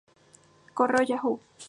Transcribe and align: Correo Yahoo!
Correo 0.77 1.03
Yahoo! 1.09 1.39